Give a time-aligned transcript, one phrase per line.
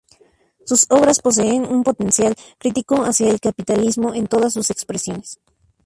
[0.65, 5.39] Sus obras poseen un potencial crítico hacia el capitalismo en todas sus expresiones.